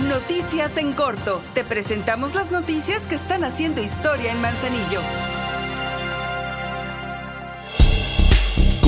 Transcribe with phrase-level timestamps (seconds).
[0.00, 1.42] Noticias en corto.
[1.54, 5.00] Te presentamos las noticias que están haciendo historia en Manzanillo.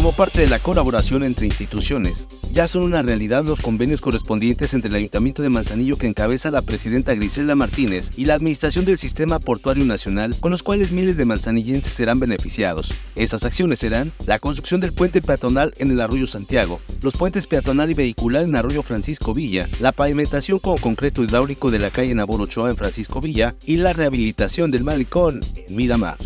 [0.05, 4.91] Como parte de la colaboración entre instituciones, ya son una realidad los convenios correspondientes entre
[4.91, 9.39] el Ayuntamiento de Manzanillo que encabeza la presidenta Griselda Martínez y la Administración del Sistema
[9.39, 12.93] Portuario Nacional, con los cuales miles de manzanillenses serán beneficiados.
[13.17, 17.91] Estas acciones serán la construcción del puente peatonal en el Arroyo Santiago, los puentes peatonal
[17.91, 22.43] y vehicular en Arroyo Francisco Villa, la pavimentación con concreto hidráulico de la calle Nabor
[22.43, 26.19] Ochoa en Francisco Villa y la rehabilitación del malecón en Miramar.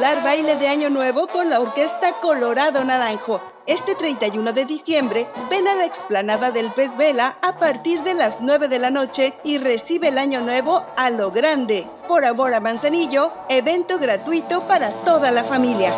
[0.00, 3.40] Baile de Año Nuevo con la Orquesta Colorado Naranjo.
[3.64, 8.40] Este 31 de diciembre, ven a la explanada del Pez Vela a partir de las
[8.40, 11.86] 9 de la noche y recibe el Año Nuevo a lo grande.
[12.08, 15.94] Por amor a Manzanillo, evento gratuito para toda la familia.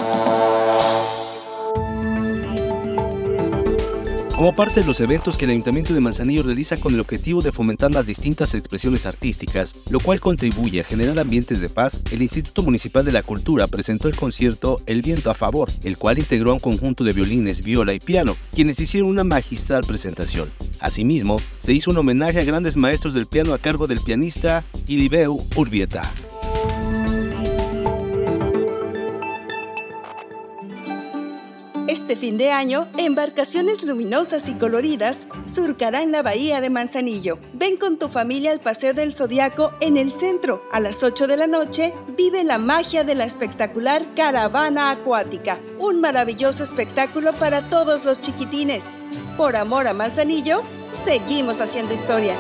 [4.37, 7.53] Como parte de los eventos que el Ayuntamiento de Manzanillo realiza con el objetivo de
[7.53, 12.63] fomentar las distintas expresiones artísticas, lo cual contribuye a generar ambientes de paz, el Instituto
[12.63, 16.55] Municipal de la Cultura presentó el concierto El Viento a Favor, el cual integró a
[16.55, 20.51] un conjunto de violines, viola y piano, quienes hicieron una magistral presentación.
[20.81, 25.47] Asimismo, se hizo un homenaje a grandes maestros del piano a cargo del pianista Ilibeu
[25.57, 26.13] Urbieta.
[32.09, 37.41] Este fin de año, embarcaciones luminosas y coloridas surcarán la bahía de Manzanillo.
[37.53, 40.63] Ven con tu familia al Paseo del Zodiaco en el centro.
[40.71, 45.59] A las 8 de la noche, vive la magia de la espectacular caravana acuática.
[45.81, 48.85] Un maravilloso espectáculo para todos los chiquitines.
[49.37, 50.63] Por amor a Manzanillo,
[51.05, 52.37] seguimos haciendo historia.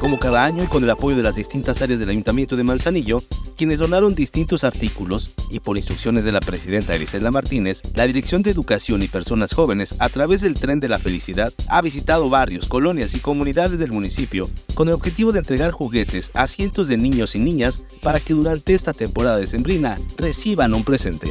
[0.00, 3.22] Como cada año y con el apoyo de las distintas áreas del Ayuntamiento de Manzanillo,
[3.60, 8.50] quienes donaron distintos artículos y por instrucciones de la presidenta Elisela Martínez, la Dirección de
[8.50, 13.12] Educación y Personas Jóvenes, a través del Tren de la Felicidad, ha visitado barrios, colonias
[13.12, 17.38] y comunidades del municipio con el objetivo de entregar juguetes a cientos de niños y
[17.38, 21.28] niñas para que durante esta temporada de sembrina reciban un presente.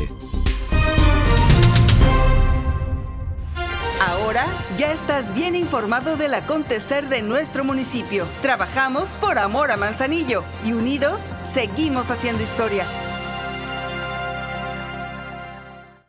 [4.78, 8.28] Ya estás bien informado del acontecer de nuestro municipio.
[8.42, 12.86] Trabajamos por amor a Manzanillo y unidos seguimos haciendo historia.